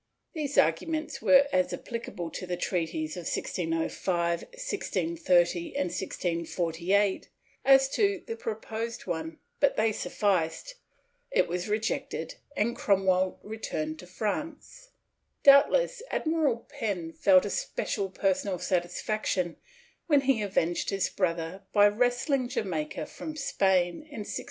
These 0.33 0.57
arguments 0.57 1.21
were 1.21 1.47
as 1.53 1.71
applicable 1.71 2.31
to 2.31 2.47
the 2.47 2.57
treaties 2.57 3.15
of 3.15 3.25
1605, 3.29 4.39
1630, 4.41 5.75
and 5.75 5.91
1648 5.91 7.29
as 7.63 7.87
to 7.89 8.23
the 8.25 8.35
proposed 8.35 9.05
one, 9.05 9.37
but 9.59 9.75
they 9.75 9.91
sufficed; 9.91 10.73
it 11.29 11.47
was 11.47 11.69
rejected, 11.69 12.33
and 12.57 12.75
Cromwell 12.75 13.39
turned 13.61 13.99
to 13.99 14.07
France.^ 14.07 14.89
Doubtless 15.43 16.01
Admiral 16.09 16.65
Penn 16.67 17.13
felt 17.13 17.45
a 17.45 17.51
special 17.51 18.09
personal 18.09 18.57
satisfaction, 18.57 19.57
when 20.07 20.21
he 20.21 20.41
avenged 20.41 20.89
his 20.89 21.09
brother 21.11 21.61
by 21.73 21.85
wresting 21.87 22.49
Jamaica 22.49 23.05
from 23.05 23.35
Spain 23.35 23.91
in 23.97 24.23
1655. 24.25 24.39